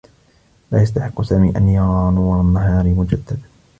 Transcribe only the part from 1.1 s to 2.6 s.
سامي أن يرى نور